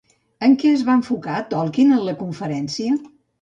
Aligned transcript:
En 0.45 0.53
què 0.61 0.71
es 0.77 0.85
va 0.87 0.95
enfocar 0.99 1.35
Tolkien 1.51 1.93
en 1.99 2.03
la 2.09 2.17
conferència? 2.23 2.99